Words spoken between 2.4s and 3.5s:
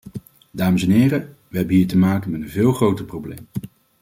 een veel groter probleem.